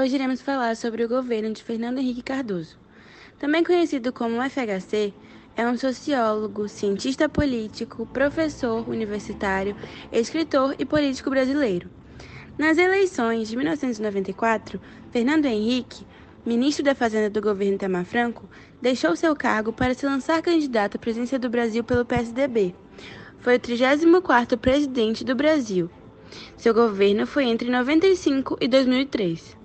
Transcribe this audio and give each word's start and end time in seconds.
Hoje 0.00 0.14
iremos 0.14 0.40
falar 0.40 0.74
sobre 0.76 1.04
o 1.04 1.08
governo 1.08 1.52
de 1.52 1.62
Fernando 1.62 1.98
Henrique 1.98 2.22
Cardoso. 2.22 2.78
Também 3.38 3.62
conhecido 3.62 4.14
como 4.14 4.40
FHC, 4.40 5.12
é 5.54 5.68
um 5.68 5.76
sociólogo, 5.76 6.70
cientista 6.70 7.28
político, 7.28 8.06
professor 8.06 8.88
universitário, 8.88 9.76
escritor 10.10 10.74
e 10.78 10.86
político 10.86 11.28
brasileiro. 11.28 11.90
Nas 12.56 12.78
eleições 12.78 13.50
de 13.50 13.56
1994, 13.58 14.80
Fernando 15.10 15.44
Henrique, 15.44 16.06
ministro 16.46 16.82
da 16.82 16.94
Fazenda 16.94 17.28
do 17.28 17.42
governo 17.42 17.74
Itamar 17.74 18.06
Franco, 18.06 18.48
deixou 18.80 19.14
seu 19.14 19.36
cargo 19.36 19.70
para 19.70 19.92
se 19.92 20.06
lançar 20.06 20.40
candidato 20.40 20.96
à 20.96 20.98
presidência 20.98 21.38
do 21.38 21.50
Brasil 21.50 21.84
pelo 21.84 22.06
PSDB. 22.06 22.74
Foi 23.40 23.56
o 23.56 23.60
34º 23.60 24.56
presidente 24.56 25.22
do 25.22 25.34
Brasil. 25.34 25.90
Seu 26.56 26.72
governo 26.72 27.26
foi 27.26 27.44
entre 27.44 27.68
95 27.68 28.56
e 28.62 28.66
2003. 28.66 29.59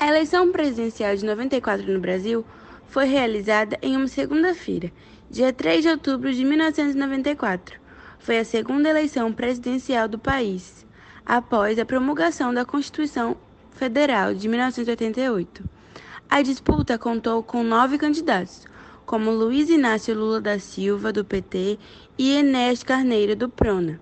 A 0.00 0.06
eleição 0.06 0.52
presidencial 0.52 1.16
de 1.16 1.24
94 1.24 1.92
no 1.92 1.98
Brasil 1.98 2.44
foi 2.86 3.06
realizada 3.06 3.76
em 3.82 3.96
uma 3.96 4.06
segunda-feira, 4.06 4.92
dia 5.28 5.52
3 5.52 5.82
de 5.82 5.88
outubro 5.88 6.32
de 6.32 6.44
1994. 6.44 7.80
Foi 8.20 8.38
a 8.38 8.44
segunda 8.44 8.88
eleição 8.88 9.32
presidencial 9.32 10.06
do 10.06 10.16
país, 10.16 10.86
após 11.26 11.80
a 11.80 11.84
promulgação 11.84 12.54
da 12.54 12.64
Constituição 12.64 13.36
Federal 13.72 14.34
de 14.34 14.48
1988. 14.48 15.68
A 16.30 16.42
disputa 16.42 16.96
contou 16.96 17.42
com 17.42 17.64
nove 17.64 17.98
candidatos, 17.98 18.68
como 19.04 19.32
Luiz 19.32 19.68
Inácio 19.68 20.14
Lula 20.14 20.40
da 20.40 20.60
Silva, 20.60 21.12
do 21.12 21.24
PT, 21.24 21.76
e 22.16 22.36
Enéas 22.36 22.84
Carneiro, 22.84 23.34
do 23.34 23.48
PRONA. 23.48 23.98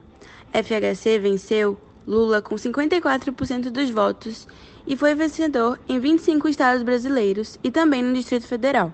FHC 0.53 1.19
venceu 1.19 1.81
Lula 2.07 2.41
com 2.41 2.55
54% 2.55 3.71
dos 3.71 3.91
votos 3.91 4.47
e 4.87 4.97
foi 4.97 5.15
vencedor 5.15 5.79
em 5.89 5.99
25 5.99 6.49
estados 6.49 6.83
brasileiros 6.83 7.59
e 7.65 7.71
também 7.71 8.03
no 8.03 8.15
Distrito 8.15 8.47
Federal. 8.47 8.93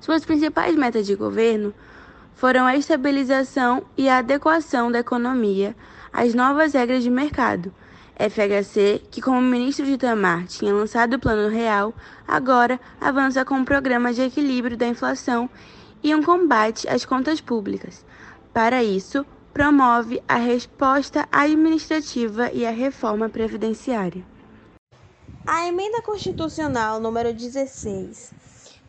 Suas 0.00 0.24
principais 0.24 0.74
metas 0.74 1.06
de 1.06 1.14
governo 1.14 1.74
foram 2.34 2.64
a 2.64 2.76
estabilização 2.76 3.84
e 3.96 4.08
a 4.08 4.18
adequação 4.18 4.90
da 4.90 5.00
economia 5.00 5.76
às 6.12 6.34
novas 6.34 6.72
regras 6.72 7.02
de 7.02 7.10
mercado. 7.10 7.72
FHC, 8.18 9.02
que 9.10 9.20
como 9.20 9.40
ministro 9.40 9.84
de 9.84 9.92
Itamar 9.92 10.46
tinha 10.46 10.72
lançado 10.72 11.14
o 11.14 11.18
Plano 11.18 11.48
Real, 11.48 11.94
agora 12.26 12.80
avança 13.00 13.44
com 13.44 13.54
um 13.54 13.64
programa 13.64 14.12
de 14.12 14.22
equilíbrio 14.22 14.76
da 14.76 14.86
inflação 14.86 15.48
e 16.02 16.14
um 16.14 16.22
combate 16.22 16.88
às 16.88 17.04
contas 17.04 17.40
públicas. 17.40 18.04
Para 18.52 18.82
isso, 18.82 19.24
promove 19.52 20.22
a 20.26 20.36
resposta 20.36 21.28
administrativa 21.30 22.50
e 22.52 22.64
a 22.64 22.70
reforma 22.70 23.28
previdenciária. 23.28 24.24
A 25.46 25.66
emenda 25.66 26.00
constitucional 26.00 26.98
número 26.98 27.34
16 27.34 28.32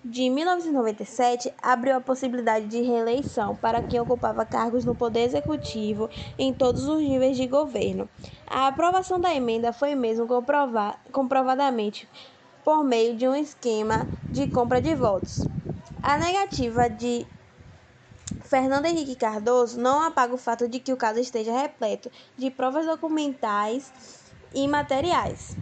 de 0.06 0.30
1997 0.30 1.54
abriu 1.62 1.96
a 1.96 2.02
possibilidade 2.02 2.68
de 2.68 2.82
reeleição 2.82 3.56
para 3.56 3.82
quem 3.82 4.00
ocupava 4.00 4.46
cargos 4.46 4.84
no 4.84 4.94
poder 4.94 5.22
executivo 5.22 6.10
em 6.38 6.54
todos 6.54 6.86
os 6.86 7.02
níveis 7.02 7.38
de 7.38 7.48
governo. 7.48 8.08
A 8.46 8.68
aprovação 8.68 9.20
da 9.20 9.34
emenda 9.34 9.72
foi 9.72 9.96
mesmo 9.96 10.28
comprovadamente 11.12 12.08
por 12.64 12.84
meio 12.84 13.16
de 13.16 13.28
um 13.28 13.36
esquema 13.36 14.08
de 14.30 14.48
compra 14.48 14.82
de 14.82 14.94
votos. 14.94 15.46
A 16.02 16.18
negativa 16.18 16.90
de 16.90 17.26
Fernando 18.54 18.86
Henrique 18.86 19.16
Cardoso 19.16 19.80
não 19.80 20.04
apaga 20.04 20.32
o 20.32 20.38
fato 20.38 20.68
de 20.68 20.80
que 20.80 20.94
o 20.94 20.96
caso 20.96 21.20
esteja 21.20 21.52
repleto 21.52 22.12
de 22.38 22.52
provas 22.52 22.86
documentais 22.86 23.92
e 24.54 24.68
materiais. 24.68 25.58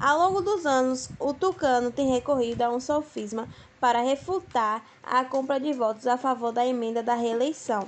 Ao 0.00 0.18
longo 0.18 0.40
dos 0.40 0.64
anos, 0.64 1.10
o 1.20 1.34
Tucano 1.34 1.90
tem 1.90 2.10
recorrido 2.10 2.62
a 2.62 2.70
um 2.70 2.80
sofisma 2.80 3.46
para 3.78 4.00
refutar 4.00 4.82
a 5.02 5.26
compra 5.26 5.60
de 5.60 5.74
votos 5.74 6.06
a 6.06 6.16
favor 6.16 6.52
da 6.52 6.66
emenda 6.66 7.02
da 7.02 7.14
reeleição. 7.14 7.86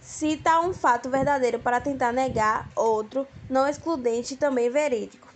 Cita 0.00 0.60
um 0.60 0.72
fato 0.72 1.10
verdadeiro 1.10 1.58
para 1.58 1.80
tentar 1.80 2.12
negar 2.12 2.70
outro, 2.76 3.26
não 3.50 3.66
excludente 3.66 4.34
e 4.34 4.36
também 4.36 4.70
verídico. 4.70 5.26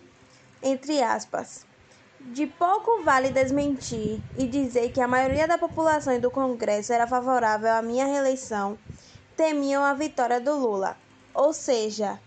Entre 0.62 1.02
aspas. 1.02 1.68
De 2.22 2.46
pouco 2.46 3.02
vale 3.02 3.30
desmentir 3.30 4.20
e 4.36 4.46
dizer 4.46 4.92
que 4.92 5.00
a 5.00 5.08
maioria 5.08 5.48
da 5.48 5.56
população 5.56 6.12
e 6.12 6.18
do 6.18 6.30
Congresso 6.30 6.92
era 6.92 7.06
favorável 7.06 7.72
à 7.72 7.80
minha 7.80 8.04
reeleição, 8.04 8.78
temiam 9.34 9.82
a 9.82 9.94
vitória 9.94 10.38
do 10.38 10.54
Lula. 10.54 10.98
Ou 11.32 11.54
seja, 11.54 12.20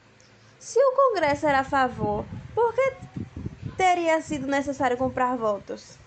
se 0.59 0.79
o 0.79 0.95
Congresso 0.95 1.45
era 1.45 1.59
a 1.59 1.63
favor, 1.63 2.25
por 2.55 2.73
que 2.73 2.93
teria 3.77 4.19
sido 4.19 4.47
necessário 4.47 4.97
comprar 4.97 5.37
votos? 5.37 5.99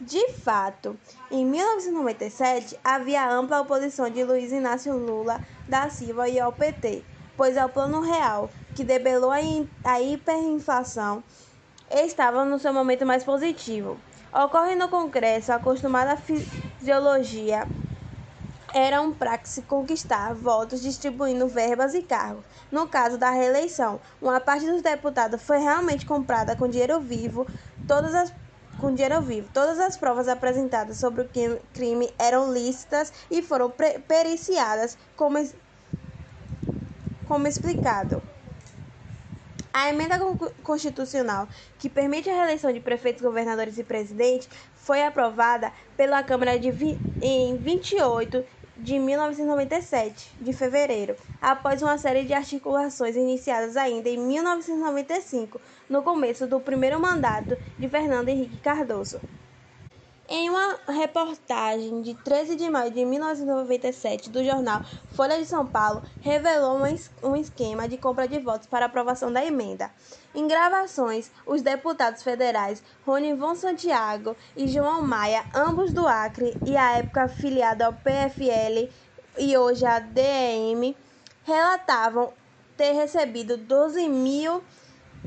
De 0.00 0.32
fato, 0.32 0.98
em 1.30 1.46
1997 1.46 2.78
havia 2.82 3.30
ampla 3.30 3.60
oposição 3.60 4.10
de 4.10 4.24
Luiz 4.24 4.50
Inácio 4.50 4.96
Lula 4.96 5.40
da 5.68 5.88
Silva 5.88 6.28
e 6.28 6.40
ao 6.40 6.52
PT, 6.52 7.04
pois 7.36 7.56
ao 7.56 7.68
Plano 7.68 8.00
Real, 8.00 8.50
que 8.74 8.82
debelou 8.82 9.30
a 9.30 10.00
hiperinflação, 10.00 11.22
estava 11.90 12.44
no 12.44 12.58
seu 12.58 12.72
momento 12.72 13.06
mais 13.06 13.24
positivo. 13.24 13.98
Ocorre 14.32 14.74
no 14.74 14.88
Congresso 14.88 15.52
a 15.52 15.56
acostumada 15.56 16.16
fisiologia 16.16 17.66
era 18.74 19.00
um 19.00 19.12
praxe 19.12 19.62
conquistar 19.62 20.34
votos 20.34 20.82
distribuindo 20.82 21.48
verbas 21.48 21.94
e 21.94 22.02
cargos. 22.02 22.44
No 22.70 22.86
caso 22.86 23.16
da 23.16 23.30
reeleição, 23.30 23.98
uma 24.20 24.38
parte 24.40 24.66
dos 24.66 24.82
deputados 24.82 25.42
foi 25.42 25.58
realmente 25.58 26.04
comprada 26.04 26.54
com 26.54 26.68
dinheiro 26.68 27.00
vivo, 27.00 27.46
todas 27.86 28.14
as 28.14 28.32
com 28.78 28.94
dinheiro 28.94 29.20
vivo. 29.22 29.48
Todas 29.52 29.78
as 29.78 29.96
provas 29.96 30.28
apresentadas 30.28 30.98
sobre 30.98 31.22
o 31.22 31.28
crime 31.72 32.12
eram 32.18 32.52
lícitas 32.52 33.12
e 33.30 33.42
foram 33.42 33.72
periciadas 34.06 34.96
como, 35.16 35.38
como 37.26 37.46
explicado. 37.46 38.22
A 39.80 39.90
emenda 39.90 40.18
constitucional 40.64 41.48
que 41.78 41.88
permite 41.88 42.28
a 42.28 42.34
reeleição 42.34 42.72
de 42.72 42.80
prefeitos, 42.80 43.22
governadores 43.22 43.78
e 43.78 43.84
presidentes 43.84 44.48
foi 44.74 45.04
aprovada 45.04 45.72
pela 45.96 46.20
Câmara 46.20 46.58
de 46.58 46.98
em 47.22 47.56
28 47.58 48.44
de 48.76 48.98
1997, 48.98 50.34
de 50.40 50.52
fevereiro, 50.52 51.14
após 51.40 51.80
uma 51.80 51.96
série 51.96 52.24
de 52.24 52.34
articulações 52.34 53.14
iniciadas 53.14 53.76
ainda 53.76 54.08
em 54.08 54.18
1995, 54.18 55.60
no 55.88 56.02
começo 56.02 56.48
do 56.48 56.58
primeiro 56.58 56.98
mandato 56.98 57.56
de 57.78 57.88
Fernando 57.88 58.30
Henrique 58.30 58.58
Cardoso. 58.58 59.20
Em 60.30 60.50
uma 60.50 60.78
reportagem 60.86 62.02
de 62.02 62.12
13 62.12 62.54
de 62.54 62.68
maio 62.68 62.90
de 62.90 63.02
1997 63.02 64.28
do 64.28 64.44
jornal 64.44 64.82
Folha 65.14 65.38
de 65.38 65.46
São 65.46 65.66
Paulo, 65.66 66.02
revelou 66.20 66.78
um 67.22 67.34
esquema 67.34 67.88
de 67.88 67.96
compra 67.96 68.28
de 68.28 68.38
votos 68.38 68.66
para 68.66 68.84
aprovação 68.84 69.32
da 69.32 69.42
emenda. 69.42 69.90
Em 70.34 70.46
gravações, 70.46 71.30
os 71.46 71.62
deputados 71.62 72.22
federais 72.22 72.82
Ronivon 73.06 73.54
Santiago 73.54 74.36
e 74.54 74.68
João 74.68 75.00
Maia, 75.00 75.46
ambos 75.54 75.94
do 75.94 76.06
Acre 76.06 76.54
e 76.66 76.76
à 76.76 76.98
época 76.98 77.22
afiliado 77.22 77.84
ao 77.84 77.94
PFL 77.94 78.92
e 79.38 79.56
hoje 79.56 79.86
à 79.86 79.98
DEM, 79.98 80.94
relatavam 81.42 82.34
ter 82.76 82.92
recebido 82.92 83.56
12 83.56 84.06
mil 84.10 84.62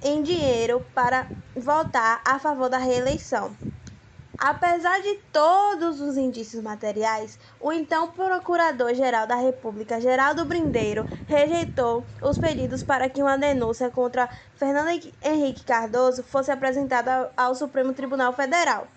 em 0.03 0.22
dinheiro 0.22 0.85
para 0.94 1.28
votar 1.56 2.22
a 2.23 2.38
favor 2.38 2.69
da 2.69 2.78
reeleição. 2.78 3.51
Apesar 4.44 5.00
de 5.03 5.13
todos 5.31 6.02
os 6.02 6.18
indícios 6.18 6.63
materiais, 6.63 7.38
o 7.59 7.72
então 7.72 8.07
Procurador-Geral 8.07 9.27
da 9.27 9.36
República, 9.36 10.01
Geraldo 10.01 10.45
Brindeiro, 10.45 11.06
rejeitou 11.27 12.04
os 12.19 12.39
pedidos 12.39 12.81
para 12.81 13.07
que 13.07 13.21
uma 13.21 13.38
denúncia 13.38 13.92
contra 13.92 14.27
Fernando 14.56 15.00
Henrique 15.21 15.63
Cardoso 15.63 16.24
fosse 16.24 16.51
apresentada 16.51 17.31
ao 17.38 17.54
Supremo 17.54 17.94
Tribunal 17.94 18.33
Federal. 18.33 18.88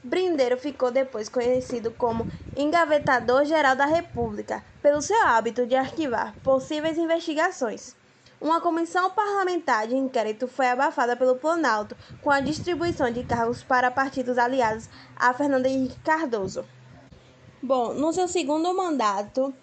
Brindeiro 0.00 0.56
ficou 0.56 0.92
depois 0.92 1.28
conhecido 1.28 1.90
como 1.90 2.28
Engavetador-Geral 2.54 3.74
da 3.74 3.86
República, 3.86 4.64
pelo 4.80 5.02
seu 5.02 5.20
hábito 5.26 5.66
de 5.66 5.74
arquivar 5.74 6.36
possíveis 6.40 6.96
investigações. 6.96 7.96
Uma 8.40 8.60
comissão 8.60 9.10
parlamentar 9.10 9.86
de 9.86 9.96
inquérito 9.96 10.48
foi 10.48 10.66
abafada 10.66 11.16
pelo 11.16 11.36
Planalto 11.36 11.96
com 12.20 12.30
a 12.30 12.40
distribuição 12.40 13.10
de 13.10 13.24
cargos 13.24 13.62
para 13.62 13.90
partidos 13.90 14.36
aliados 14.36 14.88
a 15.16 15.32
Fernando 15.32 15.66
Henrique 15.66 15.98
Cardoso. 16.00 16.64
Bom, 17.62 17.94
no 17.94 18.12
seu 18.12 18.28
segundo 18.28 18.74
mandato, 18.76 19.54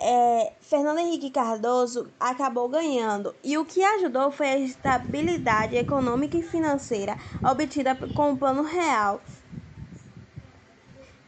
é, 0.00 0.52
Fernando 0.60 0.98
Henrique 0.98 1.30
Cardoso 1.30 2.08
acabou 2.18 2.68
ganhando, 2.68 3.34
e 3.44 3.58
o 3.58 3.64
que 3.64 3.84
ajudou 3.84 4.30
foi 4.30 4.48
a 4.48 4.58
estabilidade 4.58 5.76
econômica 5.76 6.36
e 6.36 6.42
financeira 6.42 7.18
obtida 7.42 7.94
com 8.14 8.32
o 8.32 8.36
Plano 8.36 8.62
Real. 8.62 9.20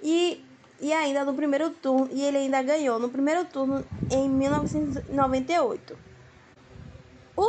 E, 0.03 0.43
e 0.81 0.93
ainda 0.93 1.25
no 1.25 1.35
primeiro 1.35 1.71
turno, 1.71 2.09
e 2.11 2.23
ele 2.23 2.39
ainda 2.39 2.63
ganhou 2.63 2.99
no 2.99 3.11
primeiro 3.11 3.45
turno 3.45 3.85
em 4.11 4.29
1998. 4.29 6.14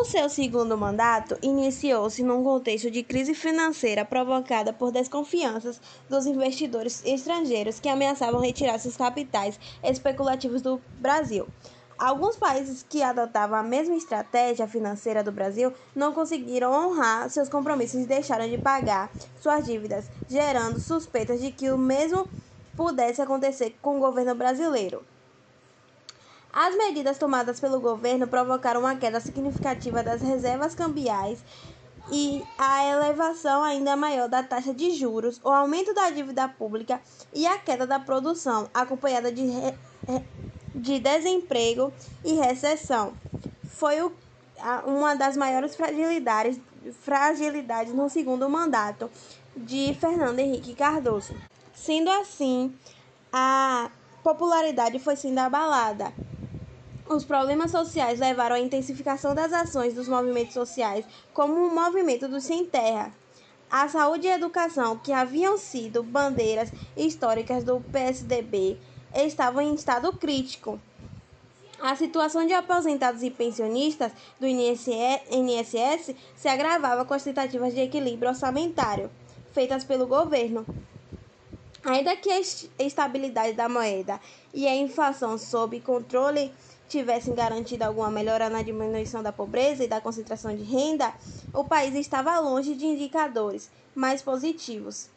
O 0.05 0.07
seu 0.07 0.29
segundo 0.29 0.77
mandato 0.77 1.35
iniciou-se 1.41 2.21
num 2.21 2.43
contexto 2.43 2.91
de 2.91 3.01
crise 3.01 3.33
financeira 3.33 4.05
provocada 4.05 4.71
por 4.71 4.91
desconfianças 4.91 5.81
dos 6.07 6.27
investidores 6.27 7.03
estrangeiros 7.03 7.79
que 7.79 7.89
ameaçavam 7.89 8.39
retirar 8.39 8.77
seus 8.77 8.95
capitais 8.95 9.59
especulativos 9.83 10.61
do 10.61 10.79
Brasil. 10.99 11.47
Alguns 11.97 12.35
países 12.35 12.85
que 12.87 13.01
adotavam 13.01 13.57
a 13.57 13.63
mesma 13.63 13.95
estratégia 13.95 14.67
financeira 14.67 15.23
do 15.23 15.31
Brasil 15.31 15.73
não 15.95 16.13
conseguiram 16.13 16.71
honrar 16.71 17.27
seus 17.31 17.49
compromissos 17.49 18.03
e 18.03 18.05
deixaram 18.05 18.47
de 18.47 18.59
pagar 18.59 19.11
suas 19.41 19.65
dívidas, 19.65 20.11
gerando 20.29 20.79
suspeitas 20.79 21.41
de 21.41 21.51
que 21.51 21.71
o 21.71 21.79
mesmo 21.79 22.27
pudesse 22.75 23.23
acontecer 23.23 23.75
com 23.81 23.97
o 23.97 24.01
governo 24.01 24.35
brasileiro. 24.35 25.03
As 26.55 26.73
medidas 26.77 27.17
tomadas 27.17 27.59
pelo 27.59 27.81
governo 27.81 28.27
provocaram 28.27 28.79
uma 28.79 28.95
queda 28.95 29.19
significativa 29.19 30.01
das 30.01 30.21
reservas 30.21 30.73
cambiais 30.73 31.43
e 32.09 32.41
a 32.57 32.85
elevação 32.85 33.61
ainda 33.61 33.97
maior 33.97 34.29
da 34.29 34.41
taxa 34.41 34.73
de 34.73 34.91
juros, 34.91 35.41
o 35.43 35.49
aumento 35.49 35.93
da 35.93 36.09
dívida 36.09 36.47
pública 36.47 37.01
e 37.33 37.45
a 37.45 37.57
queda 37.57 37.85
da 37.85 37.99
produção, 37.99 38.69
acompanhada 38.73 39.33
de, 39.33 39.45
de 40.73 40.97
desemprego 40.97 41.91
e 42.23 42.35
recessão. 42.35 43.11
Foi 43.65 44.01
o, 44.01 44.13
uma 44.85 45.13
das 45.13 45.35
maiores 45.35 45.75
fragilidades, 45.75 46.57
fragilidades 47.01 47.93
no 47.93 48.09
segundo 48.09 48.49
mandato 48.49 49.11
de 49.57 49.93
Fernando 49.99 50.39
Henrique 50.39 50.73
Cardoso. 50.73 51.35
Sendo 51.73 52.09
assim, 52.11 52.73
a 53.33 53.91
popularidade 54.23 54.99
foi 54.99 55.17
sendo 55.17 55.39
abalada. 55.39 56.13
Os 57.07 57.23
problemas 57.23 57.69
sociais 57.69 58.19
levaram 58.19 58.55
à 58.55 58.59
intensificação 58.59 59.35
das 59.35 59.53
ações 59.53 59.93
dos 59.93 60.07
movimentos 60.07 60.55
sociais, 60.55 61.05
como 61.33 61.53
o 61.53 61.73
movimento 61.73 62.27
do 62.27 62.41
Sem 62.41 62.65
Terra. 62.65 63.13
A 63.69 63.87
saúde 63.87 64.25
e 64.25 64.31
a 64.31 64.35
educação, 64.35 64.97
que 64.97 65.11
haviam 65.11 65.57
sido 65.57 66.01
bandeiras 66.01 66.71
históricas 66.97 67.63
do 67.63 67.79
PSDB, 67.79 68.77
estavam 69.13 69.61
em 69.61 69.75
estado 69.75 70.11
crítico. 70.13 70.79
A 71.79 71.95
situação 71.95 72.47
de 72.47 72.53
aposentados 72.53 73.21
e 73.21 73.29
pensionistas 73.29 74.11
do 74.39 74.47
INSS 74.47 76.15
se 76.35 76.47
agravava 76.47 77.05
com 77.05 77.13
as 77.13 77.23
tentativas 77.23 77.73
de 77.73 77.81
equilíbrio 77.81 78.29
orçamentário 78.29 79.11
feitas 79.55 79.85
pelo 79.85 80.05
governo. 80.05 80.65
Ainda 81.83 82.15
que 82.15 82.29
a 82.29 82.41
estabilidade 82.79 83.53
da 83.53 83.69
moeda 83.69 84.19
e 84.53 84.67
a 84.67 84.75
inflação 84.75 85.37
sob 85.37 85.79
controle 85.79 86.51
tivessem 86.87 87.33
garantido 87.33 87.83
alguma 87.83 88.11
melhora 88.11 88.49
na 88.49 88.61
diminuição 88.61 89.23
da 89.23 89.31
pobreza 89.31 89.83
e 89.83 89.87
da 89.87 90.01
concentração 90.01 90.55
de 90.55 90.63
renda, 90.63 91.13
o 91.53 91.63
país 91.63 91.95
estava 91.95 92.39
longe 92.39 92.75
de 92.75 92.85
indicadores 92.85 93.69
mais 93.93 94.21
positivos. 94.21 95.09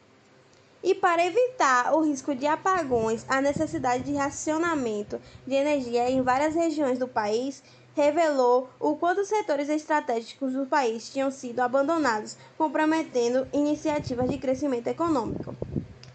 E 0.83 0.95
para 0.95 1.27
evitar 1.27 1.93
o 1.93 2.03
risco 2.03 2.35
de 2.35 2.47
apagões, 2.47 3.25
a 3.29 3.41
necessidade 3.41 4.05
de 4.05 4.15
racionamento 4.15 5.21
de 5.47 5.55
energia 5.55 6.09
em 6.09 6.23
várias 6.23 6.55
regiões 6.55 6.99
do 6.99 7.09
país 7.09 7.63
revelou 7.97 8.71
o 8.79 8.95
quanto 8.95 9.23
os 9.23 9.29
setores 9.29 9.69
estratégicos 9.69 10.53
do 10.53 10.67
país 10.67 11.11
tinham 11.11 11.33
sido 11.33 11.59
abandonados, 11.59 12.37
comprometendo 12.57 13.49
iniciativas 13.53 14.31
de 14.31 14.39
crescimento 14.39 14.87
econômico. 14.87 15.53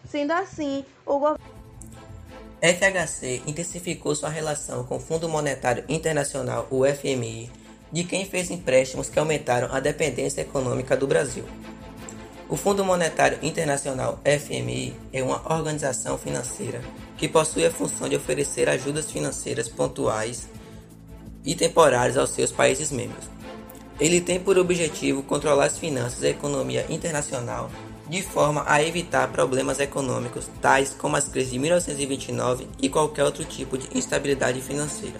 Sendo 0.07 0.31
assim, 0.31 0.85
o 1.05 1.19
governo 1.19 1.62
FHC 2.63 3.41
intensificou 3.45 4.15
sua 4.15 4.29
relação 4.29 4.85
com 4.85 4.95
o 4.95 4.99
Fundo 4.99 5.27
Monetário 5.27 5.83
Internacional, 5.89 6.65
o 6.71 6.85
FMI, 6.85 7.51
de 7.91 8.05
quem 8.05 8.25
fez 8.25 8.49
empréstimos 8.49 9.09
que 9.09 9.19
aumentaram 9.19 9.67
a 9.69 9.81
dependência 9.81 10.39
econômica 10.39 10.95
do 10.95 11.05
Brasil. 11.05 11.43
O 12.47 12.55
Fundo 12.55 12.85
Monetário 12.85 13.37
Internacional, 13.41 14.17
FMI, 14.23 14.95
é 15.11 15.21
uma 15.21 15.41
organização 15.53 16.17
financeira 16.17 16.81
que 17.17 17.27
possui 17.27 17.65
a 17.65 17.71
função 17.71 18.07
de 18.07 18.15
oferecer 18.15 18.69
ajudas 18.69 19.11
financeiras 19.11 19.67
pontuais 19.67 20.47
e 21.43 21.55
temporárias 21.55 22.15
aos 22.15 22.29
seus 22.29 22.53
países 22.53 22.93
membros. 22.93 23.25
Ele 23.99 24.21
tem 24.21 24.39
por 24.39 24.57
objetivo 24.57 25.21
controlar 25.21 25.65
as 25.65 25.77
finanças 25.77 26.23
e 26.23 26.27
a 26.27 26.29
economia 26.29 26.85
internacional 26.89 27.69
de 28.07 28.21
forma 28.21 28.63
a 28.67 28.83
evitar 28.83 29.31
problemas 29.31 29.79
econômicos 29.79 30.49
tais 30.61 30.93
como 30.97 31.15
as 31.15 31.27
crises 31.27 31.51
de 31.51 31.59
1929 31.59 32.67
e 32.81 32.89
qualquer 32.89 33.23
outro 33.23 33.45
tipo 33.45 33.77
de 33.77 33.97
instabilidade 33.97 34.61
financeira. 34.61 35.19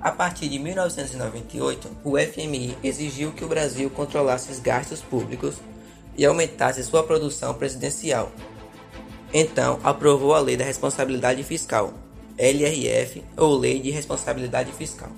A 0.00 0.10
partir 0.10 0.48
de 0.48 0.58
1998, 0.58 1.90
o 2.04 2.18
FMI 2.18 2.76
exigiu 2.82 3.32
que 3.32 3.44
o 3.44 3.48
Brasil 3.48 3.88
controlasse 3.88 4.52
os 4.52 4.58
gastos 4.58 5.00
públicos 5.00 5.54
e 6.16 6.26
aumentasse 6.26 6.84
sua 6.84 7.02
produção 7.02 7.54
presidencial. 7.54 8.30
Então, 9.32 9.80
aprovou 9.82 10.34
a 10.34 10.40
Lei 10.40 10.56
da 10.56 10.64
Responsabilidade 10.64 11.42
Fiscal, 11.42 11.94
LRF, 12.36 13.24
ou 13.36 13.56
Lei 13.56 13.80
de 13.80 13.90
Responsabilidade 13.90 14.72
Fiscal. 14.72 15.10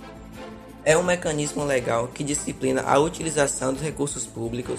É 0.84 0.96
um 0.96 1.02
mecanismo 1.02 1.64
legal 1.64 2.06
que 2.06 2.22
disciplina 2.22 2.82
a 2.82 2.96
utilização 2.98 3.72
dos 3.72 3.82
recursos 3.82 4.24
públicos 4.24 4.78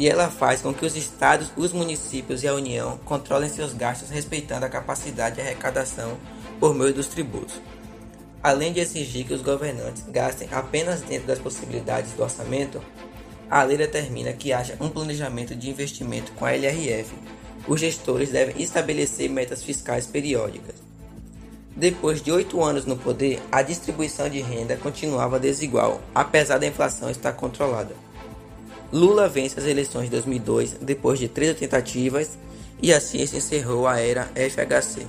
e 0.00 0.08
ela 0.08 0.30
faz 0.30 0.62
com 0.62 0.72
que 0.72 0.86
os 0.86 0.96
estados, 0.96 1.52
os 1.58 1.74
municípios 1.74 2.42
e 2.42 2.48
a 2.48 2.54
União 2.54 2.98
controlem 3.04 3.50
seus 3.50 3.74
gastos 3.74 4.08
respeitando 4.08 4.64
a 4.64 4.70
capacidade 4.70 5.34
de 5.34 5.42
arrecadação 5.42 6.16
por 6.58 6.74
meio 6.74 6.94
dos 6.94 7.06
tributos. 7.06 7.60
Além 8.42 8.72
de 8.72 8.80
exigir 8.80 9.26
que 9.26 9.34
os 9.34 9.42
governantes 9.42 10.02
gastem 10.08 10.48
apenas 10.52 11.02
dentro 11.02 11.26
das 11.26 11.38
possibilidades 11.38 12.12
do 12.12 12.22
orçamento, 12.22 12.80
a 13.50 13.62
lei 13.62 13.76
determina 13.76 14.32
que 14.32 14.54
haja 14.54 14.74
um 14.80 14.88
planejamento 14.88 15.54
de 15.54 15.68
investimento 15.68 16.32
com 16.32 16.46
a 16.46 16.54
LRF. 16.54 17.14
Os 17.68 17.78
gestores 17.78 18.30
devem 18.30 18.54
estabelecer 18.62 19.28
metas 19.28 19.62
fiscais 19.62 20.06
periódicas. 20.06 20.76
Depois 21.76 22.22
de 22.22 22.32
oito 22.32 22.64
anos 22.64 22.86
no 22.86 22.96
poder, 22.96 23.38
a 23.52 23.60
distribuição 23.60 24.30
de 24.30 24.40
renda 24.40 24.78
continuava 24.78 25.38
desigual, 25.38 26.00
apesar 26.14 26.56
da 26.56 26.66
inflação 26.66 27.10
estar 27.10 27.34
controlada. 27.34 27.94
Lula 28.92 29.28
vence 29.28 29.58
as 29.58 29.66
eleições 29.66 30.04
de 30.04 30.10
2002 30.10 30.76
depois 30.80 31.18
de 31.18 31.28
três 31.28 31.56
tentativas 31.56 32.38
e 32.82 32.92
assim 32.92 33.24
se 33.24 33.36
encerrou 33.36 33.86
a 33.86 34.00
era 34.00 34.28
FHC. 34.34 35.06